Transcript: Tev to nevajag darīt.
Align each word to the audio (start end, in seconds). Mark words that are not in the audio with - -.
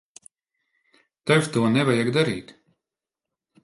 Tev 1.33 1.51
to 1.57 1.69
nevajag 1.77 2.13
darīt. 2.19 2.59